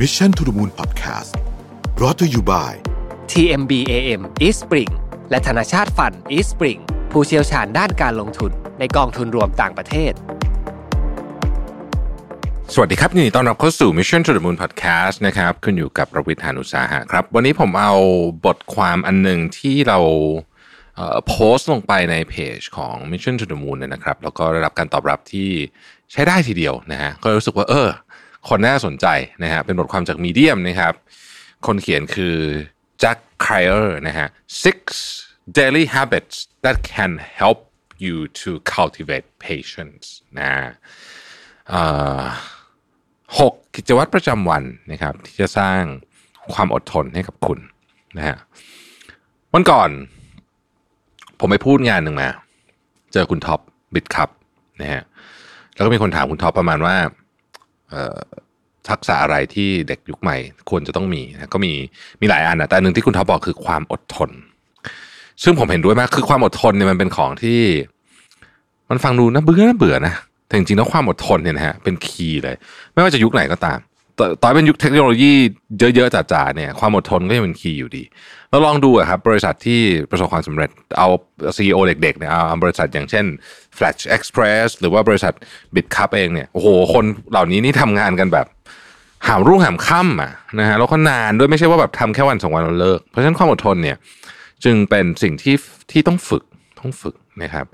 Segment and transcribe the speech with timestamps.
[0.00, 1.30] Mission to the Moon Podcast
[1.96, 2.70] brought to you by
[3.32, 4.90] TMBAM East Spring
[5.30, 6.80] และธนาชาติฟัน East Spring
[7.10, 10.12] ผู้เชี่ยวชาญด้านการลงทุนในกองทุนรวมต่างประเทศ
[12.74, 17.94] สวัสดีครับยินดีต้อนรับเข้าสู่ Mission to the Moon Podcast นะครับขึ้นอยู่กับประวิทยานุสาหะครับ วันนี้ผมเอา
[18.46, 19.98] บทความอันหนึ่งที่เรา
[20.96, 25.48] เอ่อโพสต์ลงไปในเพจของ Mission to the Moon เนี่ยนะครับ แล้วก็ได้รับการตอบรับที่
[26.12, 27.88] ใช้ได้ทีเดียวนะฮะก็รู้สึกว่าเออ
[28.48, 29.06] คนน่าสนใจ
[29.44, 30.94] นะฮะเป็นบทความจากมีเดียมนะครับ
[31.66, 32.36] คนเขียนคือ
[33.02, 34.28] Jack Cryer นะฮะ
[34.64, 34.78] six
[35.58, 37.58] daily habits that can help
[38.04, 40.04] you to cultivate patience
[40.38, 40.52] นะ
[43.38, 45.82] หกกิจวัตรประจำวันนะครับ ที่จะสร้าง
[46.54, 47.58] ความอดทนให้กับคุณ
[48.16, 48.36] นะฮะ
[49.54, 49.90] วันก่อน
[51.38, 52.28] ผมไปพูดงานหนึ่งมา
[53.12, 53.60] เจอคุณท็อป
[53.94, 54.28] Bitkub
[54.80, 55.02] นะฮะ
[55.74, 56.96] แล้วก็มีคนถามคุณท็อปประมาณว่า
[58.88, 60.36] ทักษะอะไรที่เด็กยุคใหม่
[60.70, 61.72] ควรจะต้องมีนะก็มี
[62.20, 64.30] มีหลายอันนะแต่อันหนึ่งที่คุณท็อปบอกคือความอดทน
[65.42, 67.60] ซึ่งผมเห็นด้วยมากคือความอดทนเนี่ยมันเป็นของที่
[68.90, 70.14] มันฟังดูน่าเบื่อน่าเบื่อนะ
[70.46, 72.56] แต่จริงๆแล้วความอดทนเนี่ยนะฮะเป็น key เลย
[72.92, 73.78] ไม่ว่าจะยุคไหนก็ตาม
[74.20, 75.32] ตอนเป็นยุคเทคโนโลยี
[75.78, 78.04] เยอะๆจ๋าๆเนี่ยความอดทนก็ยังเป็น key อยู่ดี
[78.50, 81.08] เราลองดูอครับ บริษัทที่ประสบความสำเร็จเอา
[81.56, 83.24] ซีอเด็กๆเนี่ยเอาบริษัทอย่างเช่น
[83.76, 85.32] Flash Express หรือว่าบริษัท
[85.74, 88.46] BitCup เองเนี่ยโอ้โหคนเหล่านี้นี่ทำงานกันแบบ
[89.26, 93.96] หามรุ่งหามค่ำอะนะฮะแล้วก็นานด้วยไม่ใช่ว่าแบบทำแค่วันสองวันแล้วเลิก เพราะฉะนั้นความอดทนเนี่ย
[94.64, 95.56] จึงเป็นสิ่งที่
[95.92, 96.44] ที่ต้องฝึก
[96.80, 97.66] ต้องฝึกนะครับ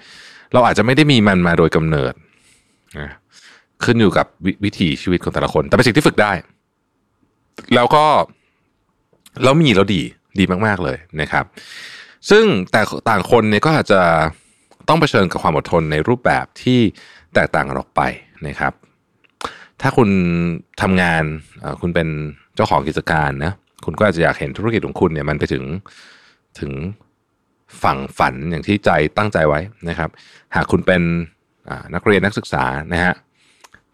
[0.53, 2.13] เราอาจจะไม่ได้มีมันมาโดยกำเนิด
[2.99, 3.11] นะ
[3.85, 6.33] ขึ้นอยู่กับววิถีชีวิตของแต่ละคน แต่เป็นสิ่งที่ฝึกได้
[7.75, 8.05] แล้วก็
[9.43, 10.03] แล้วมีแล้วดี
[10.39, 11.45] ดีมาก ๆ เลยนะครับ
[12.31, 14.03] ซึ่งแต่ต่างคนเนี่ยก็อาจจะ
[14.89, 16.81] ต้องเผชิญกับความอดทนในรูปแบบที่
[17.35, 18.01] แตกต่างกันออกไป
[18.47, 18.73] นะครับ
[19.81, 20.11] ถ้าคุณ
[20.83, 21.25] ทำงาน
[21.81, 22.09] คุณเป็น
[22.55, 23.53] เจ้าของกิจการนะ
[23.85, 25.65] คุณก็อาจจะอยากเห็นธุรกิจของคุณเนี่ยมันไปถึง
[26.61, 26.73] ถึง
[27.83, 30.11] ฝั่งฝันอย่างที่ใจตั้งใจไว้นะครับ
[30.55, 31.03] หากคุณเป็น
[31.95, 33.15] นักเรียนนักศึกษานะฮะ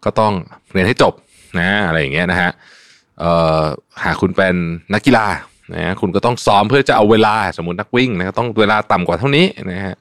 [0.05, 0.33] ก็ต้อง
[0.73, 1.13] เรียนให้จบ
[1.59, 2.51] นะอะไรอย่างเงี้ยนะฮะ
[3.19, 3.61] เอ่อ
[4.03, 4.55] หากคุณเป็น
[4.93, 5.27] นักกีฬา
[5.73, 9.95] นะคุณก็ต้องซ้อมเพื่อจะเอาเวลาสมมตินักวิ่งนะก็ต้องเวลาต่ำกว่าเท่านี้นะฮะ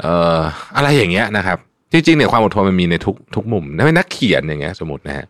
[0.00, 0.38] เอ่อ
[0.76, 1.58] อะไรอย่างเงี้ยนะครับ
[1.92, 5.26] จริงๆเนี่ยความอดทนมันมีในทุกทุกมุมนะนักเขียนอย่างเงี้ยสมมตินะฮะ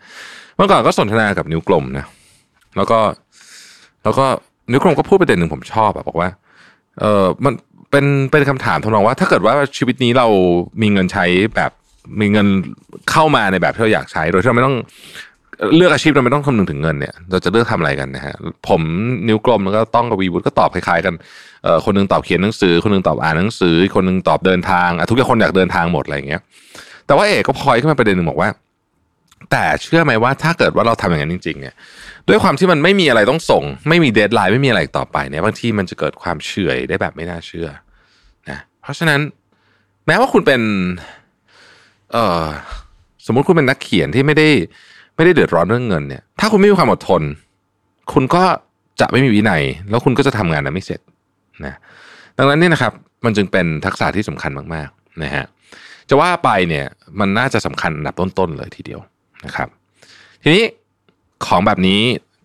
[0.56, 2.06] เมื่อก่อนก็สนทนากับนิ้วกลมนะ
[2.76, 2.98] แล้วก็
[4.04, 4.26] แล้วก็
[4.70, 6.28] นิ้วกลมก็พูดประเด็นหนึ่งผมชอบอะบอกว่า
[7.00, 7.54] เออมัน
[7.90, 10.26] เป็นเป็นคำถามทำนองว่า ถ้าเกิดว่าชีวิตนี้เรา
[10.80, 11.24] มีเงินใช้
[11.56, 11.70] แบบ
[12.20, 12.46] มีเงิน
[13.10, 14.76] เข้ามาในแบบที่เราอยากใช้ โดยที่เราไม่ต้อง
[15.74, 18.36] เลือกอาชีพเราไม่ต้องคำนึงถึงเงินเนี่ยเราจะเลือกทำอะไรกันนะฮะ
[18.68, 18.80] ผม
[19.28, 21.14] นิ้วกลมแล้วก็ต้องกับวีวุฒิก็ตอบคล้ายๆกัน
[21.62, 26.40] เออคนหนึ่งตอบเขียนหนังสือ คนหนึ่งตอบอ่านหนังสือ คนหนึ่งตอบเดินทางทุกคนอยากเดินทางหมดอะไรอย่างเงี้ย
[27.06, 28.48] แต่ว่าเอกก็โพล่งขึ้นมาประเด็นหนึ่งบอกว่า
[29.50, 31.74] แต่เชื่อไหมว่าถ้าเกิดว่าเราทำอย่างนั้นจริง ๆ เนี่ย
[32.28, 37.68] ด้วยความที่มันไม่มีอะไรต้องส่ง ไม่มี deadline ไม่มีอะไรต่อไปเนี่ยบางทีมันจะเกิดความเฉื่อยได้แบบไม่น่าเชื่อ
[38.50, 39.20] นะเพราะฉะนั้น
[40.06, 40.60] แม้ว่าคุณเป็น
[42.14, 42.44] เออ
[43.26, 44.48] สมมุติคุณเป็นนักเขียนที่ไม่ได้
[45.16, 47.22] ไม่ได้เดือดร้อนเรื่องเงินเนี่ย ถ้าคุณไม่มีความอดทน
[48.12, 48.42] คุณก็
[49.00, 51.00] จะไม่มีวินัย แล้วคุณก็จะทำงานนั้นไม่เสร็จ
[51.64, 51.74] นะ
[52.38, 52.92] ดังนั้นเนี่ยนะครับ
[53.24, 55.44] มันจึงเป็นทักษะที่สำคัญมากๆนะฮะ
[56.08, 56.86] จะว่าไปเนี่ย
[57.20, 59.00] มันน่าจะสำคัญอันดับต้นๆเลยทีเดียว
[59.44, 59.68] นะครับ
[60.42, 60.64] ทีนี้
[61.46, 62.00] ของแบบนี้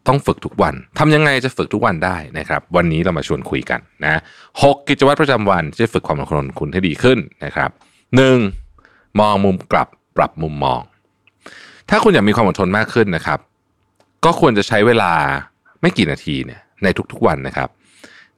[0.08, 4.22] ต้องฝึกทุกวันทำยังไงจะฝึกทุกวันได้นะครับ วันนี้เรามาชวนคุยกันนะ
[4.63, 7.69] หกกิจวัตรประจำวันที่จะฝึกความอดทนคุณให้ดีขึ้นนะครับ
[8.16, 8.38] หนึ่ง
[9.20, 9.88] มองมุมกลับ
[10.18, 10.81] ปรับมุมมอง
[11.90, 13.40] ถ้าคุณอยากมีความอดทนมากขึ้นนะครับ
[14.25, 15.12] ก็ควรจะใช้เวลา
[15.81, 17.70] ไม่กี่นาทีเนี่ยในทุกๆวันนะครับ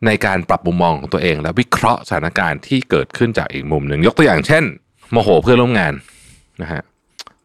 [0.06, 4.64] ในการปรับมุมมองของตัวเอง และวิเคราะห์สถานการณ์ที่เกิดขึ้นจากอีกมุมหนึ่งยกตัวอย่างเช่น
[5.12, 5.94] โมโหเพื่อนร่วมงาน
[6.62, 6.82] นะฮะ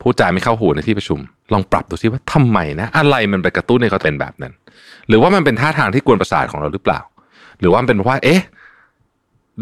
[0.00, 1.18] พูดจาไม่เข้าหูในที่ประชุม
[1.52, 4.52] ลองปรับดูซิว่าทำไมนะ อะไรมันไปกระตุ้นให้เขาเป็นแบบนั้น
[5.08, 7.00] หรือว่ามันเป็นท่าทางที่กวนประสาทของเราหรือเปล่า
[7.60, 8.40] หรือว่ามันเป็นเพราะว่า เอ๊ะ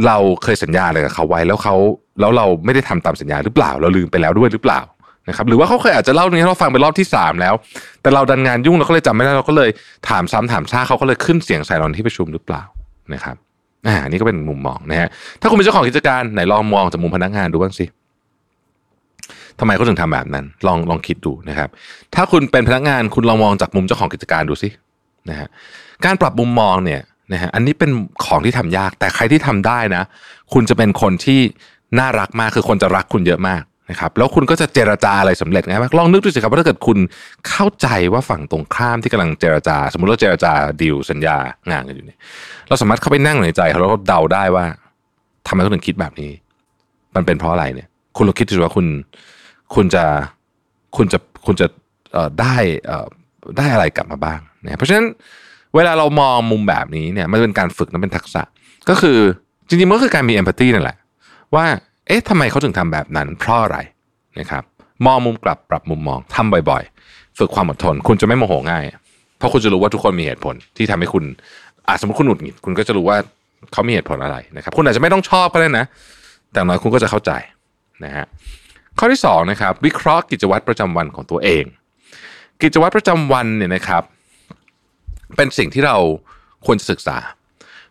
[0.06, 1.74] เราเคยสัญญาอะไรกับเขาไว้แล้วเขา
[2.20, 4.80] แล้วเราไม่ได้ทำตามสัญญาหรือเปล่า เราลืมไปแล้วด้วยหรือเปล่า
[5.28, 7.54] นะครับหรือว่าเขาเคยอาจจะเล่าเรื่องนี้ให้เราฟังเป็นรอบที่สามแล้ว
[8.02, 9.70] แต่เราดันงานยุ่งเราก็เลยจำไม่ได้เราก็เลย
[10.08, 12.62] ถามซ้ำถามซากเขาก็เลยขึ้นเสียงใส่เราในที่ประชุมหรือเปล่า
[13.14, 13.36] นะครับ
[13.86, 15.08] อ่านี่ก็เป็นมุมมองนะฮะ
[15.40, 17.86] ถ้าคุณเป็นเจ้าของกิจการไหนลองมองจากมุมพนักงานดูบ้างสิ
[19.58, 21.68] ทำไมเขาถึงทำแบบนั้น ลองลองคิดดูนะครับ
[22.14, 24.68] ถ้าคุณเป็นพนักงานคุณลองมองจากมุมเจ้าของกิจการดูสิ
[25.30, 25.48] นะฮะ
[26.04, 27.00] การปรับมุมมองเนี่ย
[27.32, 27.90] นะฮะอันนี้เป็น
[28.24, 30.02] ของที่ทำยาก แต่ใครที่ทำได้นะ
[30.52, 31.40] คุณจะเป็นคนที่
[31.98, 36.98] น่ารักมากคือคนจะรักคุณเยอะมากนะครับแล้วคุณก็จะเจรจาอะไรสำเร็จง่ายมากลองนึกดูสิครับว่าถ้าเกิดคุณ
[37.48, 41.36] เข้าใจว่าฝั่งตรงข้ามที่กำลังเจรจา สมมติเราเจรจาดีลสัญญา
[41.70, 42.18] งานกันอยู่เนี่ย
[42.68, 44.64] เราสามารถเข้าไปนั่งในใจเขาแล้วก็เดาได้ว่า
[45.46, 46.32] ทำไมเขาถึงคิดแบบนี้
[47.14, 48.86] มันเป็นเพราะอะไรเนี่ย คุณลองคิดดูว่าคุณ
[49.74, 50.04] คุณจะ
[50.96, 51.66] คุณจะคุณจะ
[52.40, 52.56] ได้
[53.58, 55.06] ได้อะไรกลับมาบ้างนะเพราะฉะนั้น
[55.74, 58.42] เวลาเรามองมุมแบบนี้เนี่ยมันเป็นการฝึกนันเป็นทักษะ
[58.88, 59.18] ก็คือ
[59.68, 60.96] จริงๆมันก็คือการมีเอมพัตตีนั่นแหละ
[61.54, 61.64] ว่า
[62.06, 63.78] เอ๊ะทำไมเขาถึงทำแบบนั้น เพราะอะไร
[64.38, 64.62] นะครับ
[65.06, 68.82] มองมุมกลับปรับมุมมองทำบ่อยๆ ฝึกความอดทน คุณจะไม่โมโหง่าย
[69.38, 71.24] เพราะคุณจะรู้ว่าทุกคนมีเหตุผลที่ทำให้คุณ
[71.88, 73.16] อาสมมติคุณหงุดหงิดคุณก็จะรู้ว่า
[73.72, 75.84] เขามีเหตุผลอะไรนะครับ คุณอาจจะไม่ต้องชอบก็ได้นะ
[76.52, 77.32] แต่อย่างน้อยคุณก็จะเข้าใจ
[78.04, 78.26] นะฮะ
[78.98, 81.64] ข้อที่สองนะครับวิเคราะห์กิจวัตรประจำวันของตัวเอง
[82.62, 84.02] กิจวัตรประจำวันเนี่ยนะครับ
[85.36, 85.96] เป็นสิ่งที่เรา
[86.66, 87.16] ควรจะศึกษา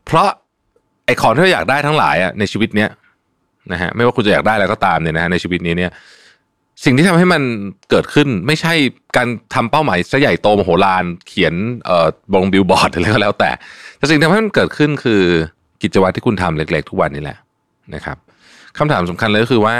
[0.06, 0.30] เพราะ
[1.06, 2.90] ไอ้ของที่เราอยากได้ทั้งหลายอะในชีวิตเนี้ย
[3.72, 5.92] นะฮะไม่ว่าคุณจะอยากได้อะไรก็ตามเนี่ยนะฮะในชีวิตนี้เนี่ย
[6.84, 7.42] สิ่งที่ทำให้มัน
[7.90, 8.74] เกิดขึ้นไม่ใช่
[9.18, 11.54] การทำเป้าหมายซะใหญ่โตมโหฬารเขียน
[11.86, 13.52] เอ่อลงบิลบอร์ดอะไรก็แล้วแต่
[13.98, 15.22] แต่สิ่งที่ทำให้มันเกิดขึ้นคือ
[15.82, 17.38] กิจวัตรที่คุณทำเล็ก ๆ ทุกวันนี่แหละ
[17.96, 18.18] นะครับ
[18.78, 19.78] คำถามสำคัญเลยก็คือว่า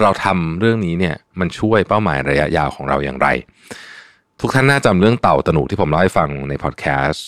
[0.00, 3.28] เราทำเรื่องนี้เนี่ยมันช่วยเป้าหมายระยะยาวของเราอย่างไร
[4.40, 7.26] ทุกท่านน่าจำเรื่องเต่าตนุที่ผมเล่าให้ฟังในพอดแคสต์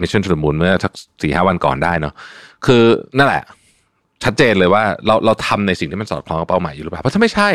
[0.00, 2.14] Mission to the Moon เมื่อสักสี่ห้าวันก่อนได้เนาะ
[2.66, 2.82] คือ
[3.18, 3.42] นั่นแหละ
[4.24, 7.48] ชัดเจนเลยว่าเราเราทำในสิ่งที่มันสอดคล้องกับเป้าหมายอยู่หรือเปล่าเพราะถ้าไม่ใช่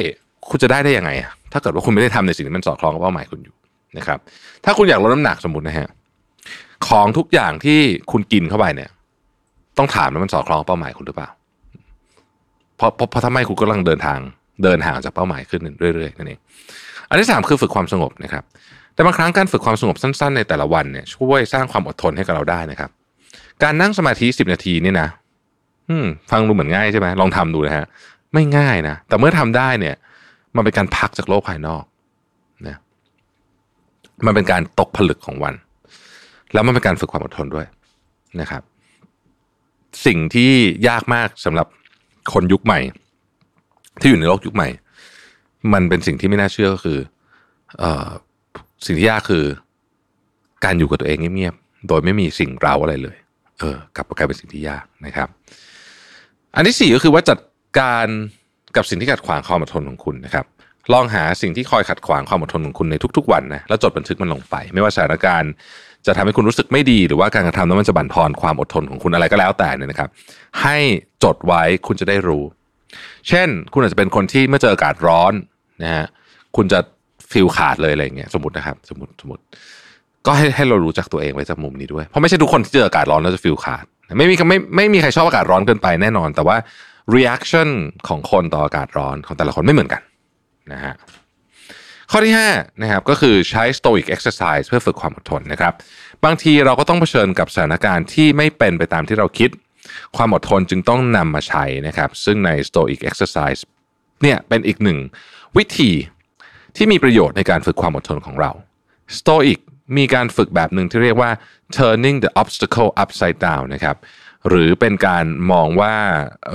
[0.50, 3.56] คุณจะได้ได้ยังไงอะถ้าเกิดว่าคุณไม่ได้ทำในสิ่งที่มันสอดคล้องกับเป้าหมายคุณอยู่
[3.98, 4.20] นะครับ
[4.66, 5.90] ถ้าคุณอยากลดน้ำหนักสมมตินะฮะ
[6.88, 7.80] ของทุกอย่างที่
[8.12, 8.90] คุณกินเข้าไปเนี่ย
[9.78, 11.30] ต้องถามว่ามันสอดคล้องกับเป้าหมายคุณหรือเปล่า
[12.78, 14.20] เพราะเพราะเพราะถ้าไมคุณก็กำลังเดินทาง
[14.64, 16.40] เดินห่างจากเป้าหมายขึ้นเรื่อยๆนั่นเอง
[17.10, 18.44] อันที่สามคือฝึกความสงบนะครับ
[18.94, 22.90] แต่บางครั้งการฝึกความสงบสั้น ๆ ในแต่ละวันเนี่ยช่วยสร้างความอดทนให้กับเราได้นะครับ
[23.64, 25.08] การนั่งสมาธิสิบนาทีนี่นะ
[26.32, 27.86] ฟังดูเหมือนง่ายใช่ไหมลองทำดูนะฮะ
[28.34, 29.96] ไม่ง่ายนะแต่เมื่อทำได้เนี่ย
[30.56, 31.84] มันเป็นการพักจากโลกภายนอก
[32.68, 32.76] นะ
[34.26, 35.54] มันเป็นการตกผลึกของวัน
[36.54, 37.66] แล้วมันเป็นการฝึกความอดทนด้วย
[38.42, 38.62] นะครับ
[40.06, 40.52] สิ่งที่
[40.88, 41.68] ยากมากสำหรับ
[42.34, 42.80] คนยุคใหม่
[44.00, 44.70] ที่อยู่ในโลกยุคใหม่
[45.74, 47.00] มันเป็นสิ่งที่ไม่น่าเชื่อก็คือ
[47.80, 48.08] เออ
[48.86, 49.46] สิ่งที่ยากคือ
[50.66, 53.18] การอยู่กับตัวเองเงียบๆโดยไม่มีสิ่งเร้าอะไรเลย
[53.60, 55.28] เออกลับกลายเป็นสิ่งที่ยากนะครับ
[56.56, 57.40] อันที่สี่ก็คือว่าจัด
[57.80, 58.08] การ
[58.76, 60.46] กับสิ่งที่ขัดขวางความอดทนของคุณนะครับ
[60.94, 65.52] ลองหาสิ่งที่คอยขัดขวางความอดทนของคุณในทุก ๆ วันนะแล้วจดบันทึกมันลงไป ไม่ว่าสถานการณ์
[66.06, 70.10] จะทำให้คุณรู้สึกไม่ดีหรือว่าการกระทำนั้นมันจะบั่นทอนความอดทนของคุณอะไรก็แล้วแต่เนี่ยนะครับ
[70.62, 70.78] ให้
[71.24, 72.44] จดไว้คุณจะได้รู้
[73.28, 75.34] เช่น คุณอาจจะเป็นคนที่เมื่อเจออากาศร้อน
[75.84, 76.06] นะฮะ
[76.56, 76.80] คุณจะ
[77.32, 79.44] ฟิลขาดเลยอะไรเงี้ยสมมตินะครับ สมมติสมมติ
[80.26, 83.86] ก็ให้ให้เรารู้จักตัวเองไว้จากมุมนี้ด้วย เพราะไม่ใช่ทุกคนที่เจออากาศร้อนแล้วจะฟิลขาด
[84.18, 86.58] ไม่มีไม่ไม่มีใครชอบอากาศร้อนเกินไปแน่นอน แต่ว่า
[87.16, 87.70] reaction
[88.08, 90.02] ของคนต่ออากาศร้อนของแต่ละคนไม่เหมือนกัน
[90.74, 90.94] นะฮะ
[92.12, 95.74] ข้อที่5นะครับก็คือใช้ stoic exercise เพื่อฝึกความอดทนนะครับ
[96.26, 99.50] บางทีเราก็ต้องเผชิญกับสถานการณ์ที่ไม่เป็นไปตามที่เราคิด
[100.18, 103.62] ความอดทนจึงต้องนำมาใช้นะครับ ซึ่งใน stoic exercise
[104.22, 105.00] เนี่ยเป็นอีกหนึ่ง
[105.58, 105.92] วิธี
[106.76, 108.52] ที่มีประโยชน์ในการฝึกความอดทนของเรา
[109.18, 109.60] stoic
[109.98, 111.32] มีการฝึกแบบหนึ่งที่เรียกว่า
[111.78, 113.98] turning the obstacle upside down นะครับ
[114.48, 115.96] หรือเป็นการมองว่า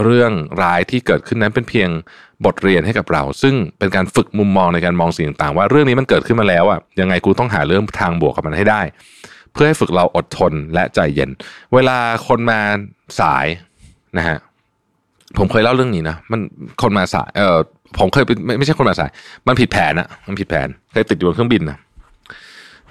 [0.02, 0.32] เรื่อง
[0.62, 1.90] ร้ายที่เกิดขึ้นนั้นเป็นเพียง
[2.44, 8.82] บทเรียนให้กับเรา ซึ่งเป็นการฝึกมุมมองในการมองสิ่งต่าง ๆ ว่าเรื่องนี้มันเกิดขึ้นมาแล้วอะยังไงกูต้องหาเรื่องทางบวกกับมันให้ได้
[9.52, 11.30] เพื่อให้ฝึกเราอดทนและใจเย็น
[11.74, 12.60] เวลาคนมา
[13.20, 13.46] สาย
[14.16, 14.36] นะฮะ
[15.38, 16.40] ผมเคยเล่าเรื่องนี้นะมัน
[16.82, 17.58] คนมาสายเออ
[17.98, 19.10] ผมเคยไม่ไม่ใช่คนมาสาย
[19.46, 21.78] มันผิดแผนอะมันผิดแผนเคยติดอยู่บนเครื่องบินนะ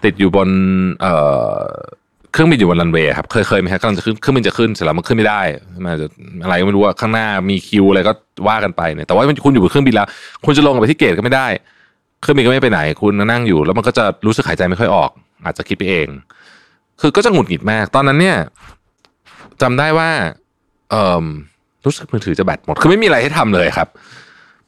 [0.03, 0.49] ติดอยู่บน
[1.01, 1.13] เอ่
[1.61, 1.63] อ
[2.33, 5.41] เครื่องบินอยู่บนรันเวย์ครับเคยเคยไหมครับกำลังจะขึ้นเครื่องบินจะขึ้นเสร็จแล้วมันขึ้นไม่ได้
[5.83, 6.07] มันจะ
[6.43, 8.11] อะไรก็ไม่รู้ว่าข้างหน้ามีคิวอะไรก็
[8.47, 10.07] ว่ากันไปเนี่ยแต่ว่าคุณอยู่บนเครื่องบินแล้ว
[10.45, 11.47] คุณจะลงไปที่เกตก็ไม่ได้
[12.21, 15.11] เครื่องบินก็ไม่ไปไหน คุณนั่งอยู่ แล้วมันก็จะรู้สึกหายใจไม่ค่อยออก
[15.45, 16.07] อาจจะคิดไปเอง
[17.01, 18.37] คือก็จะหงุดหงิดมาก ตอนนั้นเนี่ย
[19.61, 20.09] จำได้ว่า
[20.91, 21.25] เอ่อ
[21.85, 23.87] รู้สึกมือถือจะแบตหมด คือไม่มีอะไรให้ทำเลยครับ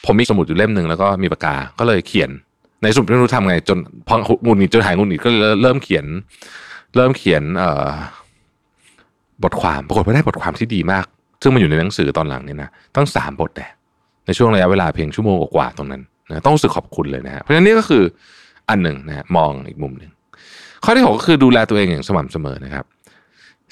[0.05, 2.29] ผมมีสมุดอยู่เล่มหนึ่งแล้วก็มีปากกา ก็เลยเขียน
[2.83, 3.77] ในสมุดไม่รู้ทำไง จน
[4.07, 5.29] พอหงุดหงิดจนหายหงุดหงิดก็
[5.61, 6.05] เริ่มเขียน
[6.95, 7.89] เริ่มเขียนเอ่อ
[9.43, 11.05] บทความ ปรากฏว่าได้บทความที่ดีมาก
[11.41, 13.67] ซึ่งมันอยู่ในหนังสือตอนหลังเนี่ยนะ ตั้งสามบทแต่
[14.25, 18.03] ในช่วงระยะเวลาเพียงชั่วโมงกว่าๆตรงนั้นนะต้องรู้สึกขอบคุณเลยนะฮะเพราะฉะนั้นนี่ก็คือ
[18.69, 20.11] อันหนึ่งนะมองอีกมุมหนึ่ง
[20.83, 22.85] ข้อที่หกก็คือดูแลตัวเองอย่างสม่ำเสมอนะครับ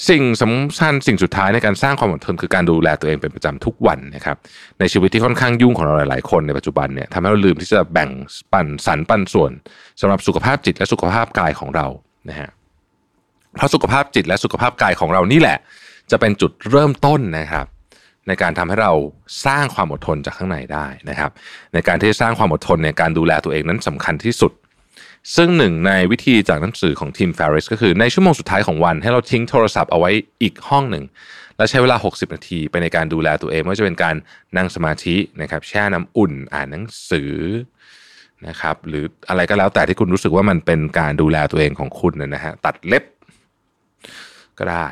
[0.08, 4.38] สิ่งสำคัญสิ่งสุดท้ายในการสร้างความอดทนคือการดูแลตัวเองเป็นประจำทุกวันนะครับ
[4.80, 8.10] ในชีวิตที่ค่อนข้างยุ่งของเราหลาย ๆ คนในปัจจุบันเนี่ยทำให้เราลืมที่จะแบ่ง
[8.54, 9.52] ปันสรรปันส่วน
[10.02, 11.88] สำหรับสุขภาพจิตและสุขภาพกายของเรา
[12.30, 12.50] นะฮะ
[13.58, 15.58] เพราะสุขภาพจิตและสุขภาพกายของเรานี่แหละ
[16.12, 17.66] จะเป็นจุดเริ่มต้นนะครับ
[18.28, 18.94] ในการทำให้เรา
[19.46, 21.32] สร้างความอดทนจากข้างในได้นะครับ
[21.74, 24.52] ในการที่จะสร้างความอดทนในการดูแลตัวเองนั้นสำคัญที่สุด
[25.36, 31.04] ซึ่งหนึ่งในวิธีจากหนังสือของทีม Ferris ก็คือในชั่วโมงสุดท้ายของวัน ให้เราทิ้งโทรศัพท์เอาไว้อีกห้องหนึ่ง
[31.58, 34.16] และใช้เวลา 60 นาทีไปในการดูแลตัวเองไม่ว่าจะเป็นการ
[34.58, 37.34] นั่งสมาธินะครับแช่น้ำอุ่นอ่านหนังสือ
[38.48, 43.04] นะครับหรืออะไรก็แล้วแต่ที่คุณรู้สึกว่ามันเป็นการดูแลตัวเองของคุณนะฮะตัดเล็บ
[44.60, 44.88] ก็ได้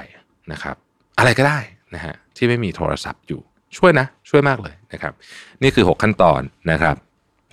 [0.51, 0.75] นะครับ
[1.19, 1.59] อะไรก็ได้
[1.95, 3.41] นะฮะที่ไม่มีโทรศัพท์อยู่
[3.77, 5.13] ช่วยนะ ช่วยมากเลยนะครับ
[5.61, 6.41] นี่คือ 6 ขั้นตอน
[6.71, 6.95] นะครับ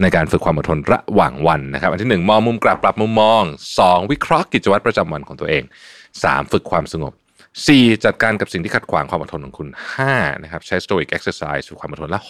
[0.03, 3.43] ในการฝึกความอดทนระหว่างวันนะครับ อันที่ 1 มองมุมกลับปรับมุมมอง
[3.79, 5.63] 2 วิเคราะห์กิจวัตรประจำวันของตัวเอง
[6.09, 7.13] 3 ฝึกความสงบ
[7.59, 9.69] 4 จัดการกับสิ่งที่ขัดขวางความอดทนของคุณ
[10.07, 12.21] 5 นะครับ ใช้ stoic exercise ฝึกความอดทนและ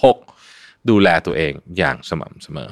[0.41, 2.71] 6 ดูแลตัวเองอย่างสม่ำเสมอ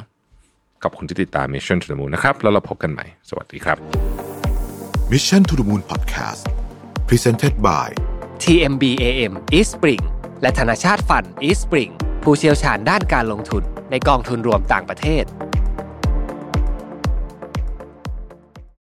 [0.83, 3.77] ขอบคุณที่ติดตาม Mission to the Moon นะครับ แล้วเราพบกันใหม่ สวัสดีครับ
[5.13, 6.43] Mission to the Moon Podcast
[7.09, 7.89] Presented by
[8.43, 10.03] TMBAM East Spring
[10.43, 11.93] และธนาชาติฟัน East Spring
[12.25, 15.25] ผู้เชี่ยวชาญด้านการลงทุนในกองทุนรวมต่างประเทศ